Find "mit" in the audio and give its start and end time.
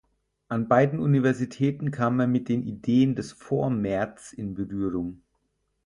2.25-2.49